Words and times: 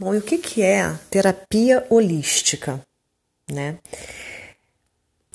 Bom, 0.00 0.14
e 0.14 0.18
o 0.18 0.22
que, 0.22 0.38
que 0.38 0.62
é 0.62 0.98
terapia 1.10 1.86
holística? 1.90 2.80
Né? 3.52 3.76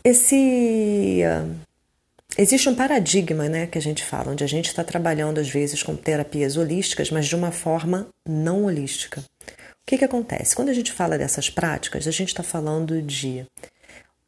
Esse. 0.03 1.21
Uh, 1.23 1.55
existe 2.35 2.67
um 2.67 2.73
paradigma 2.73 3.47
né, 3.47 3.67
que 3.67 3.77
a 3.77 3.81
gente 3.81 4.03
fala, 4.03 4.31
onde 4.31 4.43
a 4.43 4.47
gente 4.47 4.65
está 4.65 4.83
trabalhando 4.83 5.37
às 5.37 5.47
vezes 5.47 5.83
com 5.83 5.95
terapias 5.95 6.57
holísticas, 6.57 7.11
mas 7.11 7.27
de 7.27 7.35
uma 7.35 7.51
forma 7.51 8.07
não 8.27 8.63
holística. 8.65 9.21
O 9.21 9.85
que, 9.85 9.99
que 9.99 10.05
acontece? 10.05 10.55
Quando 10.55 10.69
a 10.69 10.73
gente 10.73 10.91
fala 10.91 11.15
dessas 11.15 11.47
práticas, 11.47 12.07
a 12.07 12.11
gente 12.11 12.29
está 12.29 12.41
falando 12.41 13.03
de. 13.03 13.45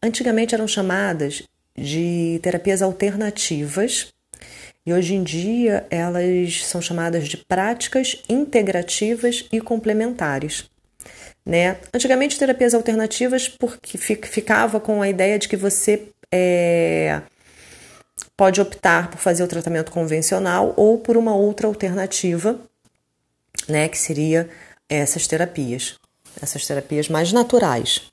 Antigamente 0.03 0.53
eram 0.53 0.67
chamadas 0.67 1.41
de 1.75 2.39
terapias 2.43 2.83
alternativas 2.83 4.09
e 4.85 4.93
hoje 4.93 5.15
em 5.15 5.23
dia 5.23 5.85
elas 5.89 6.65
são 6.65 6.81
chamadas 6.81 7.27
de 7.27 7.37
práticas 7.37 8.23
integrativas 8.29 9.45
e 9.51 9.59
complementares. 9.59 10.69
Né? 11.45 11.77
Antigamente 11.93 12.37
terapias 12.37 12.73
alternativas 12.73 13.47
porque 13.47 13.97
ficava 13.97 14.79
com 14.79 15.01
a 15.01 15.09
ideia 15.09 15.39
de 15.39 15.47
que 15.47 15.55
você 15.55 16.09
é, 16.31 17.21
pode 18.35 18.61
optar 18.61 19.09
por 19.09 19.19
fazer 19.19 19.43
o 19.43 19.47
tratamento 19.47 19.91
convencional 19.91 20.73
ou 20.77 20.97
por 20.97 21.17
uma 21.17 21.35
outra 21.35 21.67
alternativa, 21.67 22.59
né, 23.67 23.87
que 23.87 23.97
seria 23.97 24.49
essas 24.89 25.27
terapias, 25.27 25.95
essas 26.41 26.65
terapias 26.65 27.09
mais 27.09 27.33
naturais. 27.33 28.11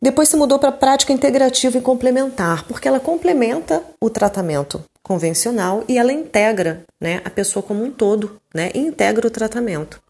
Depois 0.00 0.28
se 0.30 0.36
mudou 0.36 0.58
para 0.58 0.72
prática 0.72 1.12
integrativa 1.12 1.76
e 1.76 1.82
complementar, 1.82 2.64
porque 2.66 2.88
ela 2.88 3.00
complementa 3.00 3.82
o 4.00 4.08
tratamento 4.08 4.82
convencional 5.10 5.82
e 5.88 5.98
ela 5.98 6.12
integra 6.12 6.84
né, 7.00 7.20
a 7.24 7.30
pessoa 7.30 7.64
como 7.64 7.82
um 7.82 7.90
todo, 7.90 8.40
né, 8.54 8.70
integra 8.76 9.26
o 9.26 9.30
tratamento. 9.30 10.00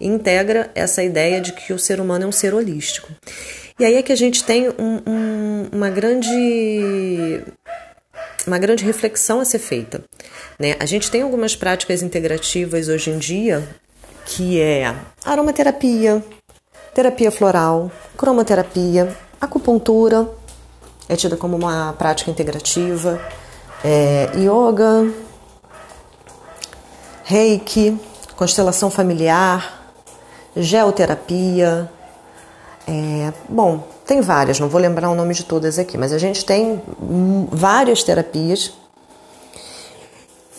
Integra 0.00 0.70
essa 0.74 1.02
ideia 1.02 1.42
de 1.42 1.52
que 1.52 1.74
o 1.74 1.78
ser 1.78 2.00
humano 2.00 2.24
é 2.24 2.26
um 2.26 2.32
ser 2.32 2.54
holístico. 2.54 3.12
E 3.78 3.84
aí 3.84 3.96
é 3.96 4.02
que 4.02 4.14
a 4.14 4.16
gente 4.16 4.42
tem 4.42 4.70
um, 4.70 5.02
um, 5.06 5.68
uma 5.70 5.90
grande 5.90 7.42
uma 8.46 8.58
grande 8.58 8.82
reflexão 8.82 9.40
a 9.40 9.44
ser 9.44 9.58
feita. 9.58 10.02
Né? 10.58 10.74
A 10.80 10.86
gente 10.86 11.10
tem 11.10 11.20
algumas 11.20 11.54
práticas 11.54 12.02
integrativas 12.02 12.88
hoje 12.88 13.10
em 13.10 13.18
dia, 13.18 13.62
que 14.24 14.58
é 14.58 14.94
aromaterapia, 15.22 16.24
terapia 16.94 17.30
floral, 17.30 17.92
cromoterapia, 18.16 19.14
acupuntura, 19.38 20.26
é 21.10 21.14
tida 21.14 21.36
como 21.36 21.56
uma 21.56 21.92
prática 21.92 22.30
integrativa, 22.30 23.20
é, 23.84 24.30
yoga, 24.36 25.12
reiki, 27.22 27.98
constelação 28.34 28.90
familiar, 28.90 29.92
geoterapia. 30.56 31.90
É, 32.88 33.32
bom, 33.46 33.86
tem 34.06 34.22
várias, 34.22 34.58
não 34.58 34.68
vou 34.68 34.80
lembrar 34.80 35.10
o 35.10 35.14
nome 35.14 35.34
de 35.34 35.44
todas 35.44 35.78
aqui, 35.78 35.98
mas 35.98 36.14
a 36.14 36.18
gente 36.18 36.46
tem 36.46 36.82
várias 37.50 38.02
terapias. 38.02 38.72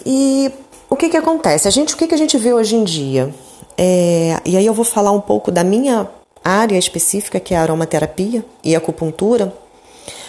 E 0.06 0.52
o 0.88 0.96
que, 0.96 1.10
que 1.10 1.18
acontece? 1.18 1.68
A 1.68 1.72
gente, 1.72 1.96
o 1.96 1.98
que, 1.98 2.08
que 2.08 2.14
a 2.14 2.18
gente 2.18 2.38
vê 2.38 2.54
hoje 2.54 2.76
em 2.76 2.84
dia? 2.84 3.34
É, 3.76 4.40
e 4.46 4.56
aí 4.56 4.66
eu 4.66 4.74
vou 4.74 4.86
falar 4.86 5.12
um 5.12 5.22
pouco 5.22 5.52
da 5.52 5.64
minha 5.64 6.08
área 6.44 6.78
específica, 6.78 7.40
que 7.40 7.56
é 7.56 7.58
a 7.58 7.64
aromaterapia 7.64 8.46
e 8.64 8.76
acupuntura, 8.76 9.52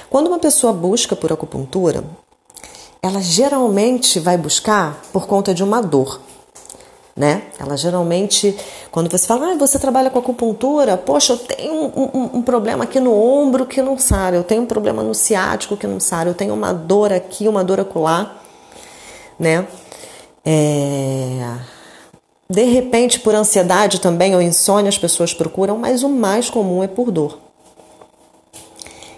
quando 0.08 0.28
uma 0.28 0.38
pessoa 0.38 0.72
busca 0.72 1.14
por 1.14 1.30
acupuntura, 1.30 2.02
ela 3.02 3.20
geralmente 3.20 4.18
vai 4.18 4.36
buscar 4.36 5.00
por 5.12 5.26
conta 5.26 5.54
de 5.54 5.62
uma 5.62 5.80
dor. 5.80 6.20
Né? 7.16 7.44
Ela 7.58 7.76
geralmente, 7.76 8.54
quando 8.90 9.10
você 9.10 9.26
fala, 9.26 9.52
ah, 9.52 9.54
você 9.56 9.78
trabalha 9.78 10.10
com 10.10 10.18
acupuntura, 10.18 10.98
poxa, 10.98 11.32
eu 11.32 11.38
tenho 11.38 11.72
um, 11.72 12.10
um, 12.14 12.30
um, 12.34 12.42
problema 12.42 12.84
aqui 12.84 13.00
no 13.00 13.14
ombro 13.14 13.64
que 13.64 13.80
não 13.80 13.96
sara, 13.98 14.36
eu 14.36 14.44
tenho 14.44 14.62
um 14.62 14.66
problema 14.66 15.02
no 15.02 15.14
ciático 15.14 15.78
que 15.78 15.86
não 15.86 15.98
sara, 15.98 16.28
eu 16.28 16.34
tenho 16.34 16.52
uma 16.52 16.74
dor 16.74 17.12
aqui, 17.12 17.48
uma 17.48 17.64
dor 17.64 17.80
acolá, 17.80 18.36
né? 19.40 19.66
É... 20.44 21.56
De 22.48 22.64
repente, 22.64 23.18
por 23.18 23.34
ansiedade 23.34 24.00
também 24.00 24.34
ou 24.34 24.42
insônia, 24.42 24.88
as 24.88 24.98
pessoas 24.98 25.34
procuram, 25.34 25.78
mas 25.78 26.02
o 26.02 26.08
mais 26.08 26.48
comum 26.48 26.82
é 26.84 26.86
por 26.86 27.10
dor. 27.10 27.38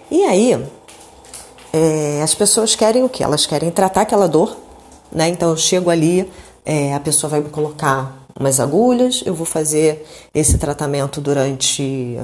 E 0.09 0.23
aí, 0.23 0.57
é, 1.71 2.21
as 2.21 2.33
pessoas 2.33 2.75
querem 2.75 3.03
o 3.03 3.09
que? 3.09 3.23
Elas 3.23 3.45
querem 3.45 3.71
tratar 3.71 4.01
aquela 4.01 4.27
dor, 4.27 4.57
né? 5.11 5.27
Então 5.29 5.49
eu 5.49 5.57
chego 5.57 5.89
ali, 5.89 6.31
é, 6.65 6.93
a 6.93 6.99
pessoa 6.99 7.29
vai 7.29 7.41
me 7.41 7.49
colocar 7.49 8.25
umas 8.39 8.59
agulhas, 8.59 9.21
eu 9.25 9.35
vou 9.35 9.45
fazer 9.45 10.05
esse 10.33 10.57
tratamento 10.57 11.19
durante, 11.19 12.19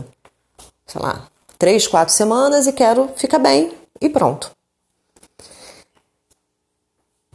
sei 0.85 1.01
lá, 1.01 1.27
três, 1.57 1.87
quatro 1.87 2.13
semanas 2.13 2.67
e 2.67 2.73
quero 2.73 3.09
ficar 3.15 3.39
bem 3.39 3.73
e 4.01 4.09
pronto. 4.09 4.51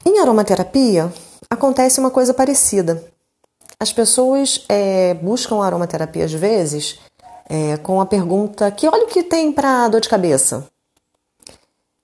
Em 0.04 0.19
aromaterapia 0.19 1.12
acontece 1.49 2.00
uma 2.00 2.10
coisa 2.10 2.32
parecida. 2.32 3.04
As 3.78 3.93
pessoas 3.93 4.65
é, 4.69 5.15
buscam 5.15 5.62
aromaterapia 5.62 6.25
às 6.25 6.32
vezes 6.32 6.99
é, 7.49 7.76
com 7.76 8.00
a 8.00 8.06
pergunta: 8.06 8.70
que 8.70 8.88
óleo 8.88 9.06
que 9.06 9.22
tem 9.22 9.53
para 9.53 9.88
dor 9.88 10.00
de 10.00 10.09
cabeça? 10.09 10.66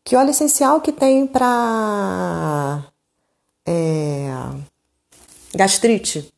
Que 0.06 0.14
óleo 0.14 0.30
essencial 0.30 0.80
que 0.80 0.92
tem 0.92 1.26
para 1.26 2.80
é, 3.66 4.28
gastrite? 5.52 6.32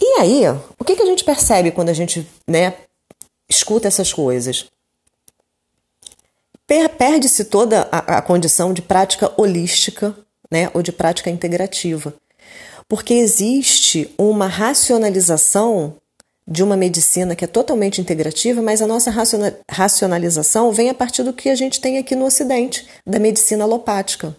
E 0.00 0.20
aí, 0.20 0.44
o 0.78 0.84
que, 0.84 0.94
que 0.94 1.02
a 1.02 1.06
gente 1.06 1.24
percebe 1.24 1.72
quando 1.72 1.88
a 1.88 1.92
gente 1.92 2.24
né, 2.46 2.74
escuta 3.48 3.88
essas 3.88 4.12
coisas? 4.12 4.70
Perde-se 6.96 7.46
toda 7.46 7.88
a, 7.90 8.18
a 8.18 8.22
condição 8.22 8.72
de 8.72 8.80
prática 8.80 9.32
holística 9.36 10.16
né, 10.48 10.70
ou 10.72 10.82
de 10.82 10.92
prática 10.92 11.30
integrativa 11.30 12.14
porque 12.92 13.14
existe 13.14 14.12
uma 14.18 14.46
racionalização 14.46 15.96
de 16.46 16.62
uma 16.62 16.76
medicina 16.76 17.36
que 17.36 17.44
é 17.44 17.48
totalmente 17.48 18.00
integrativa, 18.00 18.60
mas 18.60 18.82
a 18.82 18.86
nossa 18.86 19.12
racionalização 19.70 20.72
vem 20.72 20.90
a 20.90 20.94
partir 20.94 21.22
do 21.22 21.32
que 21.32 21.48
a 21.48 21.54
gente 21.54 21.80
tem 21.80 21.98
aqui 21.98 22.16
no 22.16 22.24
Ocidente, 22.24 22.86
da 23.06 23.18
medicina 23.18 23.64
alopática, 23.64 24.36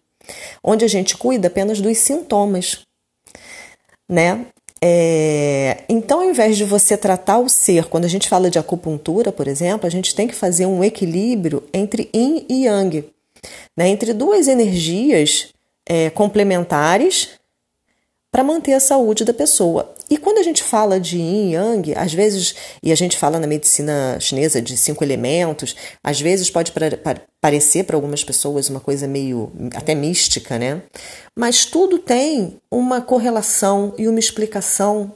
onde 0.64 0.84
a 0.84 0.88
gente 0.88 1.18
cuida 1.18 1.48
apenas 1.48 1.80
dos 1.80 1.98
sintomas, 1.98 2.82
né? 4.10 4.46
É, 4.86 5.86
então, 5.88 6.20
ao 6.20 6.30
invés 6.30 6.58
de 6.58 6.66
você 6.66 6.98
tratar 6.98 7.40
o 7.40 7.48
ser, 7.48 7.86
quando 7.86 8.04
a 8.04 8.10
gente 8.10 8.28
fala 8.28 8.50
de 8.50 8.60
acupuntura, 8.60 9.32
por 9.32 9.48
exemplo, 9.48 9.88
a 9.88 9.90
gente 9.90 10.14
tem 10.14 10.28
que 10.28 10.36
fazer 10.36 10.66
um 10.66 10.84
equilíbrio 10.84 11.64
entre 11.74 12.10
yin 12.14 12.46
e 12.50 12.66
yang, 12.66 13.06
né? 13.78 13.88
entre 13.88 14.12
duas 14.12 14.50
energias 14.50 15.54
é, 15.88 16.10
complementares 16.10 17.30
para 18.34 18.44
manter 18.44 18.74
a 18.74 18.80
saúde 18.80 19.24
da 19.24 19.32
pessoa. 19.32 19.94
E 20.10 20.18
quando 20.18 20.40
a 20.40 20.44
gente 20.44 20.64
fala 20.64 21.00
de 21.00 21.20
yin 21.20 21.52
yang, 21.52 21.94
às 21.96 22.12
vezes, 22.12 22.56
e 22.82 22.92
a 22.92 22.96
gente 22.96 23.16
fala 23.16 23.40
na 23.40 23.46
medicina 23.46 24.18
chinesa 24.20 24.60
de 24.60 24.76
cinco 24.76 25.04
elementos, 25.04 25.76
às 26.04 26.20
vezes 26.20 26.50
pode 26.50 26.74
parecer 27.40 27.84
para 27.84 27.96
algumas 27.96 28.24
pessoas 28.24 28.70
uma 28.70 28.80
coisa 28.80 29.08
meio 29.08 29.52
até 29.76 29.94
mística, 29.94 30.58
né? 30.58 30.82
Mas 31.38 31.66
tudo 31.66 32.00
tem 32.00 32.60
uma 32.72 33.02
correlação 33.02 33.94
e 34.00 34.08
uma 34.08 34.20
explicação 34.20 35.14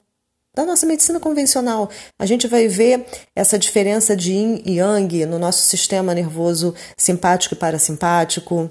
da 0.55 0.63
nossa 0.63 0.85
medicina 0.85 1.19
convencional. 1.19 1.89
A 2.19 2.25
gente 2.27 2.45
vai 2.45 2.67
ver 2.67 3.03
essa 3.35 3.57
diferença 3.57 4.15
de 4.15 4.31
yin 4.31 4.61
e 4.63 4.77
yang 4.77 5.25
no 5.25 5.39
nosso 5.39 5.63
sistema 5.63 6.13
nervoso 6.13 6.75
simpático 6.95 7.55
e 7.55 7.57
parasimpático, 7.57 8.69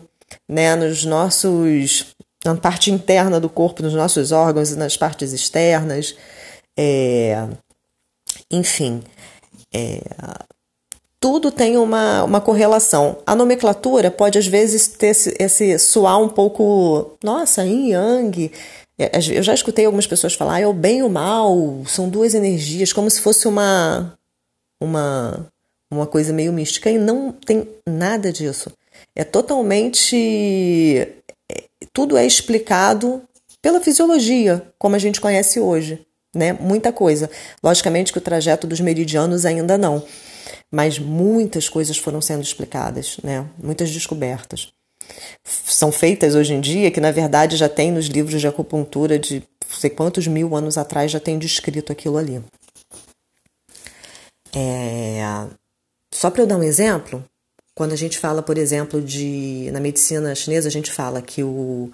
né? 0.49 0.77
Nos 0.77 1.05
nossos 1.05 2.15
na 2.47 2.57
parte 2.57 2.91
interna 2.91 3.41
do 3.41 3.49
corpo, 3.49 3.83
nos 3.83 3.95
nossos 3.95 4.33
órgãos 4.33 4.71
e 4.71 4.77
nas 4.77 4.97
partes 4.97 5.33
externas. 5.33 6.17
É, 6.78 7.47
enfim, 8.51 9.03
é, 9.72 10.01
tudo 11.21 11.51
tem 11.51 11.77
uma, 11.77 12.25
uma 12.25 12.41
correlação. 12.41 13.19
A 13.27 13.34
nomenclatura 13.34 14.10
pode 14.10 14.39
às 14.39 14.47
vezes 14.47 14.87
ter 14.87 15.09
esse, 15.09 15.37
esse 15.39 15.78
soar 15.78 16.21
um 16.21 16.28
pouco, 16.28 17.16
nossa, 17.22 17.65
yin 17.65 17.91
yang. 17.91 18.53
É, 18.99 19.10
eu 19.16 19.42
já 19.42 19.53
escutei 19.53 19.84
algumas 19.84 20.07
pessoas 20.07 20.34
falar, 20.34 20.54
ah, 20.54 20.60
é 20.60 20.66
o 20.66 20.72
bem 20.72 20.99
e 20.99 21.03
o 21.03 21.10
mal, 21.10 21.83
são 21.87 22.09
duas 22.09 22.34
energias, 22.34 22.92
como 22.92 23.10
se 23.10 23.21
fosse 23.21 23.47
uma, 23.49 24.16
uma, 24.81 25.47
uma 25.91 26.07
coisa 26.07 26.33
meio 26.33 26.53
mística. 26.53 26.91
E 26.91 26.99
não 26.99 27.33
tem 27.33 27.69
nada 27.87 28.33
disso. 28.33 28.71
É 29.15 29.25
totalmente 29.25 31.09
tudo 31.97 32.19
é 32.19 32.27
explicado 32.27 33.22
pela 33.63 33.81
fisiologia, 33.81 34.71
como 34.78 34.95
a 34.95 34.98
gente 34.98 35.19
conhece 35.19 35.59
hoje, 35.59 35.98
né? 36.34 36.53
Muita 36.53 36.93
coisa. 36.93 37.31
Logicamente 37.63 38.13
que 38.13 38.19
o 38.19 38.21
trajeto 38.21 38.66
dos 38.66 38.81
meridianos 38.81 39.47
ainda 39.47 39.78
não, 39.78 40.04
mas 40.71 40.98
muitas 40.98 41.71
coisas 41.71 41.97
foram 41.97 42.21
sendo 42.21 42.43
explicadas, 42.43 43.16
né? 43.25 43.47
Muitas 43.57 43.91
descobertas 43.91 44.69
são 45.45 45.91
feitas 45.91 46.34
hoje 46.34 46.53
em 46.53 46.60
dia 46.60 46.91
que 46.91 47.01
na 47.01 47.13
verdade 47.13 47.57
já 47.57 47.69
tem 47.69 47.91
nos 47.91 48.07
livros 48.07 48.41
de 48.41 48.49
acupuntura 48.49 49.19
de 49.19 49.42
sei 49.66 49.89
quantos 49.89 50.27
mil 50.27 50.54
anos 50.54 50.77
atrás 50.77 51.10
já 51.10 51.21
tem 51.21 51.39
descrito 51.39 51.92
aquilo 51.92 52.19
ali. 52.19 52.42
É, 54.54 55.22
só 56.13 56.31
para 56.31 56.42
eu 56.42 56.47
dar 56.47 56.59
um 56.59 56.63
exemplo, 56.63 57.25
quando 57.77 57.93
a 57.93 57.97
gente 57.97 58.19
fala, 58.19 58.43
por 58.43 58.57
exemplo, 58.57 59.03
de 59.03 59.71
na 59.71 59.78
medicina 59.78 60.34
chinesa, 60.34 60.67
a 60.67 60.73
gente 60.73 60.91
fala 60.91 61.21
que 61.21 61.43
o, 61.43 61.93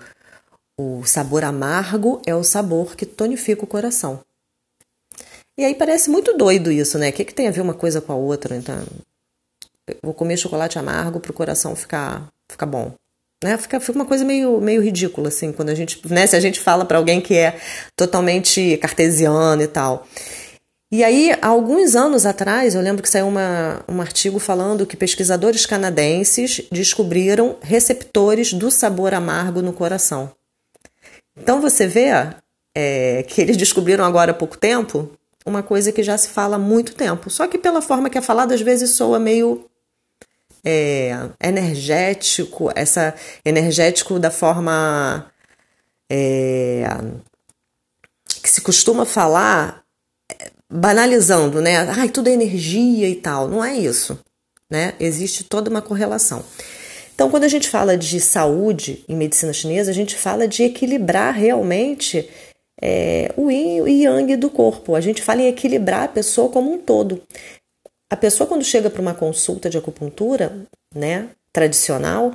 o 0.78 1.04
sabor 1.04 1.42
amargo 1.42 2.22
é 2.24 2.32
o 2.32 2.44
sabor 2.44 2.94
que 2.94 3.04
tonifica 3.04 3.64
o 3.64 3.66
coração. 3.66 4.20
E 5.58 5.64
aí 5.64 5.74
parece 5.74 6.08
muito 6.08 6.36
doido 6.36 6.70
isso, 6.70 6.96
né? 6.98 7.10
O 7.10 7.12
que, 7.12 7.24
que 7.24 7.34
tem 7.34 7.48
a 7.48 7.50
ver 7.50 7.60
uma 7.60 7.74
coisa 7.74 8.00
com 8.00 8.12
a 8.12 8.16
outra? 8.16 8.56
Então, 8.56 8.80
eu 9.88 9.96
vou 10.04 10.14
comer 10.14 10.36
chocolate 10.36 10.78
amargo 10.78 11.18
para 11.18 11.32
o 11.32 11.34
coração 11.34 11.74
ficar, 11.74 12.28
ficar 12.48 12.66
bom. 12.66 12.94
Né? 13.42 13.58
Fica, 13.58 13.80
fica 13.80 13.98
uma 13.98 14.06
coisa 14.06 14.24
meio, 14.24 14.60
meio 14.60 14.80
ridícula, 14.80 15.28
assim, 15.28 15.52
quando 15.52 15.70
a 15.70 15.74
gente, 15.74 16.00
né? 16.08 16.28
Se 16.28 16.36
a 16.36 16.40
gente 16.40 16.60
fala 16.60 16.84
para 16.84 16.96
alguém 16.96 17.20
que 17.20 17.34
é 17.34 17.58
totalmente 17.96 18.76
cartesiano 18.76 19.60
e 19.60 19.66
tal. 19.66 20.06
E 20.94 21.02
aí, 21.02 21.32
há 21.40 21.46
alguns 21.46 21.96
anos 21.96 22.26
atrás, 22.26 22.74
eu 22.74 22.82
lembro 22.82 23.02
que 23.02 23.08
saiu 23.08 23.26
uma, 23.26 23.82
um 23.88 23.98
artigo 24.02 24.38
falando 24.38 24.84
que 24.84 24.94
pesquisadores 24.94 25.64
canadenses 25.64 26.60
descobriram 26.70 27.56
receptores 27.62 28.52
do 28.52 28.70
sabor 28.70 29.14
amargo 29.14 29.62
no 29.62 29.72
coração. 29.72 30.30
Então 31.34 31.62
você 31.62 31.86
vê 31.86 32.10
é, 32.76 33.22
que 33.22 33.40
eles 33.40 33.56
descobriram 33.56 34.04
agora 34.04 34.32
há 34.32 34.34
pouco 34.34 34.58
tempo 34.58 35.10
uma 35.46 35.62
coisa 35.62 35.90
que 35.90 36.02
já 36.02 36.18
se 36.18 36.28
fala 36.28 36.56
há 36.56 36.58
muito 36.58 36.94
tempo. 36.94 37.30
Só 37.30 37.46
que 37.46 37.56
pela 37.56 37.80
forma 37.80 38.10
que 38.10 38.18
é 38.18 38.22
falada, 38.22 38.54
às 38.54 38.60
vezes 38.60 38.90
soa 38.90 39.18
meio 39.18 39.64
é, 40.62 41.16
energético, 41.42 42.70
essa 42.74 43.14
energético 43.46 44.18
da 44.18 44.30
forma 44.30 45.24
é, 46.10 46.84
que 48.42 48.50
se 48.50 48.60
costuma 48.60 49.06
falar, 49.06 49.81
banalizando, 50.72 51.60
né? 51.60 51.76
Ai, 51.90 52.08
tudo 52.08 52.28
é 52.28 52.32
energia 52.32 53.08
e 53.08 53.16
tal. 53.16 53.46
Não 53.46 53.62
é 53.62 53.76
isso, 53.76 54.18
né? 54.70 54.94
Existe 54.98 55.44
toda 55.44 55.68
uma 55.68 55.82
correlação. 55.82 56.42
Então, 57.14 57.30
quando 57.30 57.44
a 57.44 57.48
gente 57.48 57.68
fala 57.68 57.96
de 57.96 58.18
saúde 58.18 59.04
em 59.08 59.14
medicina 59.14 59.52
chinesa, 59.52 59.90
a 59.90 59.94
gente 59.94 60.16
fala 60.16 60.48
de 60.48 60.62
equilibrar 60.62 61.34
realmente 61.34 62.28
é, 62.80 63.32
o 63.36 63.50
yin 63.50 63.86
e 63.86 64.04
yang 64.04 64.34
do 64.36 64.48
corpo. 64.48 64.94
A 64.94 65.00
gente 65.00 65.22
fala 65.22 65.42
em 65.42 65.48
equilibrar 65.48 66.04
a 66.04 66.08
pessoa 66.08 66.48
como 66.48 66.72
um 66.72 66.78
todo. 66.78 67.22
A 68.10 68.16
pessoa, 68.16 68.46
quando 68.46 68.64
chega 68.64 68.88
para 68.88 69.02
uma 69.02 69.14
consulta 69.14 69.68
de 69.68 69.76
acupuntura, 69.76 70.66
né, 70.94 71.28
tradicional, 71.52 72.34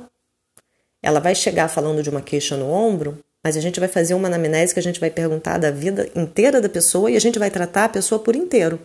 ela 1.02 1.20
vai 1.20 1.34
chegar 1.34 1.68
falando 1.68 2.02
de 2.02 2.10
uma 2.10 2.22
queixa 2.22 2.56
no 2.56 2.70
ombro, 2.70 3.18
mas 3.42 3.56
a 3.56 3.60
gente 3.60 3.80
vai 3.80 3.88
fazer 3.88 4.14
uma 4.14 4.28
anamnese 4.28 4.74
que 4.74 4.80
a 4.80 4.82
gente 4.82 5.00
vai 5.00 5.10
perguntar 5.10 5.58
da 5.58 5.70
vida 5.70 6.10
inteira 6.14 6.60
da 6.60 6.68
pessoa 6.68 7.10
e 7.10 7.16
a 7.16 7.20
gente 7.20 7.38
vai 7.38 7.50
tratar 7.50 7.84
a 7.84 7.88
pessoa 7.88 8.18
por 8.18 8.34
inteiro. 8.34 8.80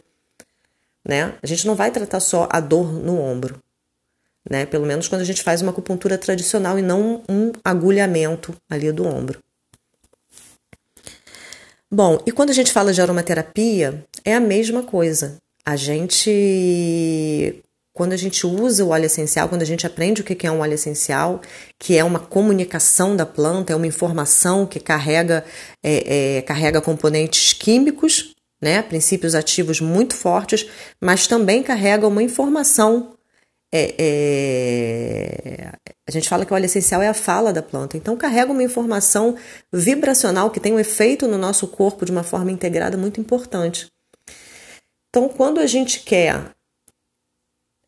Né? 1.05 1.33
A 1.41 1.47
gente 1.47 1.67
não 1.67 1.75
vai 1.75 1.91
tratar 1.91 2.19
só 2.19 2.47
a 2.49 2.59
dor 2.59 2.93
no 2.93 3.19
ombro, 3.19 3.59
né? 4.49 4.65
Pelo 4.65 4.85
menos 4.85 5.09
quando 5.09 5.21
a 5.21 5.25
gente 5.25 5.43
faz 5.43 5.61
uma 5.61 5.71
acupuntura 5.71 6.17
tradicional 6.17 6.79
e 6.79 6.81
não 6.81 7.21
um 7.27 7.51
agulhamento 7.63 8.55
ali 8.69 8.89
do 8.91 9.05
ombro. 9.05 9.39
Bom, 11.91 12.19
e 12.25 12.31
quando 12.31 12.49
a 12.49 12.53
gente 12.53 12.71
fala 12.71 12.93
de 12.93 13.01
aromaterapia, 13.01 14.03
é 14.25 14.33
a 14.33 14.39
mesma 14.39 14.81
coisa. 14.81 15.37
A 15.65 15.75
gente, 15.75 17.61
quando 17.93 18.13
a 18.13 18.17
gente 18.17 18.45
usa 18.45 18.83
o 18.83 18.89
óleo 18.89 19.05
essencial, 19.05 19.47
quando 19.47 19.61
a 19.61 19.65
gente 19.65 19.85
aprende 19.85 20.21
o 20.21 20.23
que 20.23 20.47
é 20.47 20.51
um 20.51 20.59
óleo 20.59 20.73
essencial, 20.73 21.41
que 21.77 21.95
é 21.95 22.03
uma 22.03 22.19
comunicação 22.19 23.15
da 23.15 23.25
planta, 23.25 23.71
é 23.71 23.75
uma 23.75 23.87
informação 23.87 24.65
que 24.65 24.79
carrega, 24.79 25.45
é, 25.83 26.37
é, 26.37 26.41
carrega 26.41 26.81
componentes 26.81 27.53
químicos, 27.53 28.33
né, 28.61 28.81
princípios 28.81 29.35
ativos 29.35 29.79
muito 29.79 30.15
fortes, 30.15 30.67
mas 30.99 31.27
também 31.27 31.61
carrega 31.61 32.07
uma 32.07 32.23
informação 32.23 33.13
é, 33.75 33.95
é, 33.97 35.71
a 36.07 36.11
gente 36.11 36.29
fala 36.29 36.45
que 36.45 36.53
o 36.53 36.55
óleo 36.55 36.65
essencial 36.65 37.01
é 37.01 37.07
a 37.07 37.13
fala 37.13 37.51
da 37.51 37.63
planta, 37.63 37.97
então 37.97 38.15
carrega 38.15 38.51
uma 38.51 38.61
informação 38.61 39.35
vibracional 39.71 40.51
que 40.51 40.59
tem 40.59 40.71
um 40.71 40.79
efeito 40.79 41.27
no 41.27 41.39
nosso 41.39 41.67
corpo 41.67 42.05
de 42.05 42.11
uma 42.11 42.21
forma 42.21 42.51
integrada 42.51 42.95
muito 42.95 43.19
importante. 43.19 43.87
Então, 45.09 45.27
quando 45.27 45.59
a 45.59 45.65
gente 45.65 46.01
quer 46.01 46.51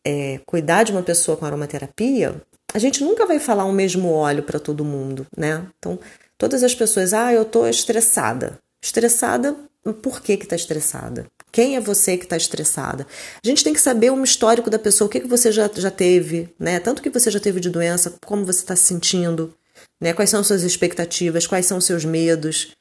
é, 0.06 0.38
cuidar 0.46 0.84
de 0.84 0.92
uma 0.92 1.02
pessoa 1.02 1.36
com 1.36 1.44
aromaterapia, 1.44 2.40
a 2.72 2.78
gente 2.78 3.02
nunca 3.02 3.26
vai 3.26 3.40
falar 3.40 3.64
o 3.64 3.72
mesmo 3.72 4.12
óleo 4.12 4.44
para 4.44 4.60
todo 4.60 4.84
mundo, 4.84 5.26
né? 5.36 5.66
Então, 5.80 5.98
todas 6.38 6.62
as 6.62 6.76
pessoas, 6.76 7.12
ah, 7.12 7.32
eu 7.32 7.44
tô 7.44 7.66
estressada. 7.66 8.60
Estressada, 8.80 9.56
por 10.00 10.20
que 10.20 10.36
que 10.36 10.46
tá 10.46 10.54
estressada? 10.54 11.26
Quem 11.50 11.74
é 11.74 11.80
você 11.80 12.16
que 12.16 12.22
está 12.22 12.36
estressada? 12.36 13.04
A 13.44 13.48
gente 13.48 13.64
tem 13.64 13.72
que 13.72 13.80
saber 13.80 14.12
um 14.12 14.22
histórico 14.22 14.70
da 14.70 14.78
pessoa, 14.78 15.06
o 15.06 15.10
que, 15.10 15.18
que 15.18 15.26
você 15.26 15.50
já, 15.50 15.68
já 15.74 15.90
teve, 15.90 16.54
né? 16.56 16.78
Tanto 16.78 17.02
que 17.02 17.10
você 17.10 17.28
já 17.28 17.40
teve 17.40 17.58
de 17.58 17.68
doença, 17.68 18.14
como 18.24 18.44
você 18.44 18.60
está 18.60 18.76
se 18.76 18.84
sentindo, 18.84 19.52
né? 20.00 20.12
Quais 20.12 20.30
são 20.30 20.44
suas 20.44 20.62
expectativas, 20.62 21.48
quais 21.48 21.66
são 21.66 21.80
seus 21.80 22.04
medos. 22.04 22.76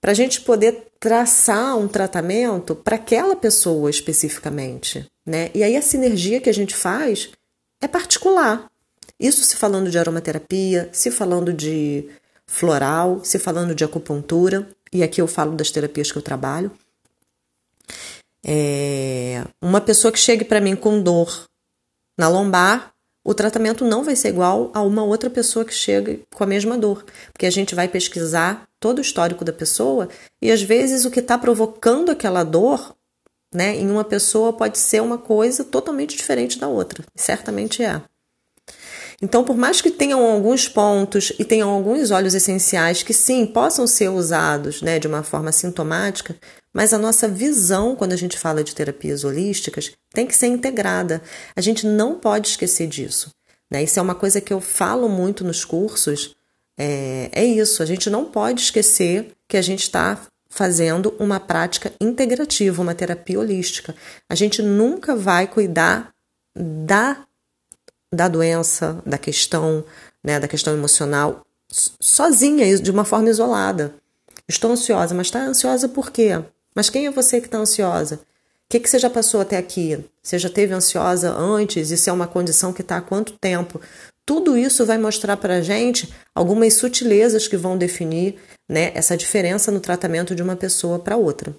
Para 0.00 0.12
a 0.12 0.14
gente 0.14 0.40
poder 0.40 0.86
traçar 0.98 1.76
um 1.76 1.86
tratamento 1.86 2.74
para 2.74 2.96
aquela 2.96 3.36
pessoa 3.36 3.90
especificamente, 3.90 5.06
né? 5.26 5.50
E 5.52 5.62
aí 5.62 5.76
a 5.76 5.82
sinergia 5.82 6.40
que 6.40 6.48
a 6.48 6.54
gente 6.54 6.74
faz 6.74 7.30
é 7.80 7.88
particular. 7.88 8.70
Isso 9.18 9.42
se 9.42 9.56
falando 9.56 9.90
de 9.90 9.98
aromaterapia, 9.98 10.88
se 10.92 11.10
falando 11.10 11.52
de 11.52 12.08
floral, 12.46 13.24
se 13.24 13.38
falando 13.38 13.74
de 13.74 13.84
acupuntura, 13.84 14.68
e 14.92 15.02
aqui 15.02 15.20
eu 15.20 15.26
falo 15.26 15.56
das 15.56 15.70
terapias 15.70 16.12
que 16.12 16.18
eu 16.18 16.22
trabalho. 16.22 16.70
É, 18.44 19.44
uma 19.60 19.80
pessoa 19.80 20.12
que 20.12 20.18
chegue 20.18 20.44
para 20.44 20.60
mim 20.60 20.76
com 20.76 21.02
dor 21.02 21.46
na 22.16 22.28
lombar, 22.28 22.94
o 23.24 23.34
tratamento 23.34 23.84
não 23.84 24.04
vai 24.04 24.14
ser 24.14 24.28
igual 24.28 24.70
a 24.72 24.80
uma 24.82 25.02
outra 25.02 25.28
pessoa 25.28 25.64
que 25.64 25.74
chega 25.74 26.20
com 26.32 26.44
a 26.44 26.46
mesma 26.46 26.78
dor, 26.78 27.04
porque 27.32 27.44
a 27.44 27.50
gente 27.50 27.74
vai 27.74 27.88
pesquisar 27.88 28.68
todo 28.78 28.98
o 28.98 29.00
histórico 29.00 29.44
da 29.44 29.52
pessoa 29.52 30.08
e 30.40 30.52
às 30.52 30.62
vezes 30.62 31.04
o 31.04 31.10
que 31.10 31.18
está 31.18 31.36
provocando 31.36 32.10
aquela 32.10 32.44
dor, 32.44 32.95
né, 33.52 33.76
em 33.76 33.90
uma 33.90 34.04
pessoa 34.04 34.52
pode 34.52 34.78
ser 34.78 35.00
uma 35.00 35.18
coisa 35.18 35.64
totalmente 35.64 36.16
diferente 36.16 36.58
da 36.58 36.68
outra, 36.68 37.04
certamente 37.14 37.82
é. 37.82 38.02
Então, 39.20 39.42
por 39.44 39.56
mais 39.56 39.80
que 39.80 39.90
tenham 39.90 40.20
alguns 40.30 40.68
pontos 40.68 41.32
e 41.38 41.44
tenham 41.44 41.70
alguns 41.70 42.10
óleos 42.10 42.34
essenciais 42.34 43.02
que 43.02 43.14
sim 43.14 43.46
possam 43.46 43.86
ser 43.86 44.10
usados 44.10 44.82
né, 44.82 44.98
de 44.98 45.06
uma 45.06 45.22
forma 45.22 45.50
sintomática, 45.52 46.36
mas 46.72 46.92
a 46.92 46.98
nossa 46.98 47.26
visão, 47.26 47.96
quando 47.96 48.12
a 48.12 48.16
gente 48.16 48.38
fala 48.38 48.62
de 48.62 48.74
terapias 48.74 49.24
holísticas, 49.24 49.92
tem 50.12 50.26
que 50.26 50.36
ser 50.36 50.48
integrada. 50.48 51.22
A 51.54 51.62
gente 51.62 51.86
não 51.86 52.18
pode 52.18 52.48
esquecer 52.48 52.86
disso. 52.86 53.30
Né? 53.70 53.82
Isso 53.82 53.98
é 53.98 54.02
uma 54.02 54.14
coisa 54.14 54.40
que 54.40 54.52
eu 54.52 54.60
falo 54.60 55.08
muito 55.08 55.42
nos 55.42 55.64
cursos. 55.64 56.36
É, 56.78 57.30
é 57.32 57.44
isso, 57.44 57.82
a 57.82 57.86
gente 57.86 58.10
não 58.10 58.26
pode 58.26 58.60
esquecer 58.60 59.32
que 59.48 59.56
a 59.56 59.62
gente 59.62 59.84
está 59.84 60.20
fazendo 60.56 61.14
uma 61.18 61.38
prática 61.38 61.92
integrativa, 62.00 62.80
uma 62.80 62.94
terapia 62.94 63.38
holística. 63.38 63.94
A 64.26 64.34
gente 64.34 64.62
nunca 64.62 65.14
vai 65.14 65.46
cuidar 65.46 66.14
da, 66.56 67.18
da 68.12 68.26
doença, 68.26 69.02
da 69.04 69.18
questão, 69.18 69.84
né, 70.24 70.40
da 70.40 70.48
questão 70.48 70.72
emocional 70.72 71.44
sozinha, 71.68 72.78
de 72.78 72.90
uma 72.90 73.04
forma 73.04 73.28
isolada. 73.28 73.94
Estou 74.48 74.72
ansiosa, 74.72 75.14
mas 75.14 75.26
está 75.26 75.40
ansiosa 75.40 75.88
por 75.88 76.10
quê? 76.10 76.42
Mas 76.74 76.88
quem 76.88 77.06
é 77.06 77.10
você 77.10 77.38
que 77.38 77.48
está 77.48 77.58
ansiosa? 77.58 78.16
O 78.16 78.68
que, 78.70 78.80
que 78.80 78.88
você 78.88 78.98
já 78.98 79.10
passou 79.10 79.40
até 79.40 79.58
aqui? 79.58 80.02
Você 80.22 80.38
já 80.38 80.48
teve 80.48 80.72
ansiosa 80.72 81.32
antes? 81.32 81.90
Isso 81.90 82.08
é 82.08 82.12
uma 82.12 82.26
condição 82.26 82.72
que 82.72 82.80
está 82.80 82.96
há 82.96 83.02
quanto 83.02 83.34
tempo? 83.34 83.80
Tudo 84.26 84.58
isso 84.58 84.84
vai 84.84 84.98
mostrar 84.98 85.36
para 85.36 85.58
a 85.58 85.60
gente 85.62 86.12
algumas 86.34 86.74
sutilezas 86.74 87.46
que 87.46 87.56
vão 87.56 87.78
definir 87.78 88.34
né, 88.68 88.90
essa 88.92 89.16
diferença 89.16 89.70
no 89.70 89.78
tratamento 89.78 90.34
de 90.34 90.42
uma 90.42 90.56
pessoa 90.56 90.98
para 90.98 91.16
outra. 91.16 91.54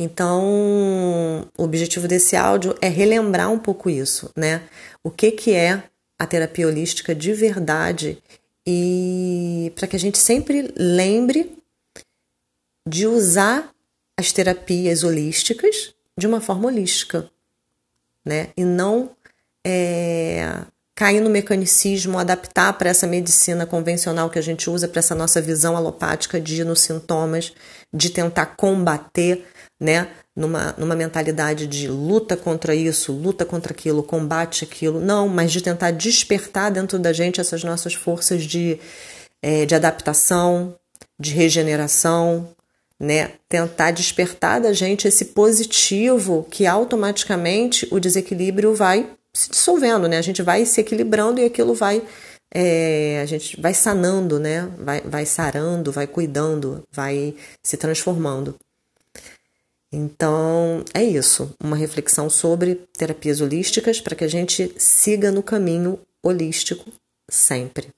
Então, 0.00 1.48
o 1.56 1.62
objetivo 1.62 2.08
desse 2.08 2.34
áudio 2.34 2.74
é 2.80 2.88
relembrar 2.88 3.52
um 3.52 3.58
pouco 3.58 3.88
isso, 3.88 4.30
né? 4.34 4.62
O 5.04 5.10
que, 5.10 5.30
que 5.30 5.52
é 5.52 5.84
a 6.18 6.26
terapia 6.26 6.66
holística 6.66 7.14
de 7.14 7.32
verdade 7.32 8.18
e 8.66 9.72
para 9.76 9.86
que 9.86 9.96
a 9.96 9.98
gente 9.98 10.18
sempre 10.18 10.72
lembre 10.74 11.52
de 12.88 13.06
usar 13.06 13.70
as 14.16 14.32
terapias 14.32 15.04
holísticas 15.04 15.94
de 16.16 16.26
uma 16.26 16.40
forma 16.40 16.68
holística, 16.68 17.30
né? 18.24 18.50
E 18.56 18.64
não 18.64 19.10
é, 19.64 20.64
cair 20.94 21.20
no 21.20 21.28
mecanicismo, 21.28 22.18
adaptar 22.18 22.72
para 22.74 22.88
essa 22.88 23.06
medicina 23.06 23.66
convencional 23.66 24.30
que 24.30 24.38
a 24.38 24.42
gente 24.42 24.70
usa, 24.70 24.86
para 24.86 25.00
essa 25.00 25.14
nossa 25.14 25.40
visão 25.40 25.76
alopática 25.76 26.40
de 26.40 26.60
ir 26.60 26.64
nos 26.64 26.80
sintomas, 26.80 27.52
de 27.92 28.10
tentar 28.10 28.46
combater, 28.56 29.44
né? 29.80 30.08
Numa, 30.36 30.74
numa 30.76 30.96
mentalidade 30.96 31.66
de 31.66 31.86
luta 31.86 32.36
contra 32.36 32.74
isso, 32.74 33.12
luta 33.12 33.44
contra 33.44 33.72
aquilo, 33.72 34.02
combate 34.02 34.64
aquilo. 34.64 35.00
Não, 35.00 35.28
mas 35.28 35.52
de 35.52 35.60
tentar 35.60 35.92
despertar 35.92 36.72
dentro 36.72 36.98
da 36.98 37.12
gente 37.12 37.40
essas 37.40 37.62
nossas 37.62 37.94
forças 37.94 38.42
de, 38.42 38.80
é, 39.40 39.64
de 39.64 39.76
adaptação, 39.76 40.74
de 41.18 41.32
regeneração, 41.32 42.48
né? 42.98 43.32
Tentar 43.48 43.92
despertar 43.92 44.60
da 44.60 44.72
gente 44.72 45.06
esse 45.06 45.26
positivo 45.26 46.46
que 46.50 46.66
automaticamente 46.66 47.86
o 47.92 48.00
desequilíbrio 48.00 48.74
vai 48.74 49.08
se 49.34 49.50
dissolvendo, 49.50 50.08
né? 50.08 50.16
A 50.16 50.22
gente 50.22 50.42
vai 50.42 50.64
se 50.64 50.80
equilibrando 50.80 51.40
e 51.40 51.44
aquilo 51.44 51.74
vai 51.74 52.02
é, 52.54 53.20
a 53.20 53.26
gente 53.26 53.60
vai 53.60 53.74
sanando, 53.74 54.38
né? 54.38 54.70
Vai, 54.78 55.00
vai 55.00 55.26
sarando, 55.26 55.90
vai 55.90 56.06
cuidando, 56.06 56.84
vai 56.92 57.34
se 57.62 57.76
transformando. 57.76 58.54
Então, 59.92 60.84
é 60.94 61.02
isso. 61.02 61.52
Uma 61.62 61.76
reflexão 61.76 62.30
sobre 62.30 62.76
terapias 62.96 63.40
holísticas 63.40 64.00
para 64.00 64.14
que 64.14 64.24
a 64.24 64.28
gente 64.28 64.72
siga 64.78 65.32
no 65.32 65.42
caminho 65.42 65.98
holístico 66.22 66.90
sempre. 67.28 67.88